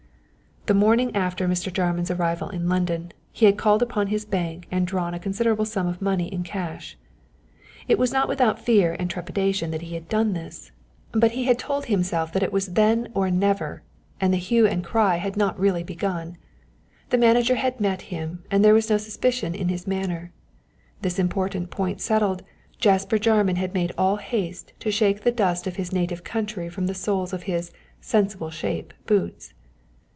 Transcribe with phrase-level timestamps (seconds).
[0.67, 1.73] The morning after Mr.
[1.73, 5.87] Jarman's arrival in London, he had called on his bank and drawn a considerable sum
[5.87, 6.95] of money in cash.
[7.87, 10.71] It was not without fear and trepidation that he had done this,
[11.13, 13.81] but he had told himself that it was then or never,
[14.21, 16.37] and the hue and cry had not really begun.
[17.09, 20.31] The manager had met him, and there was no suspicion in his manner.
[21.01, 22.43] This important point settled,
[22.77, 26.85] Jasper Jarman had made all haste to shake the dust of his native country from
[26.85, 29.55] the soles of his "sensible shape" boots.